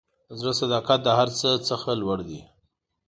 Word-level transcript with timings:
د 0.27 0.31
زړه 0.39 0.51
صداقت 0.61 0.99
د 1.03 1.09
هر 1.19 1.29
څه 1.39 1.49
څخه 1.69 1.89
لوړ 2.01 2.19
دی. 2.29 2.41